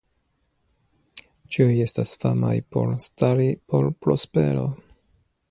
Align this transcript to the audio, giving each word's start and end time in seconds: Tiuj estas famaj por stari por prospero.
Tiuj 1.55 1.75
estas 1.85 2.15
famaj 2.25 2.55
por 2.77 2.91
stari 3.05 3.47
por 3.71 3.87
prospero. 4.07 4.67